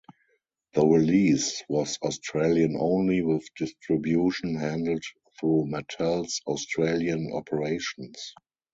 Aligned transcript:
The 0.73 0.83
release 0.83 1.61
was 1.69 1.99
Australian-only 2.01 3.21
with 3.21 3.45
distribution 3.55 4.55
handled 4.55 5.03
through 5.39 5.65
Mattel's 5.69 6.41
Australian 6.47 7.31
operations. 7.33 8.33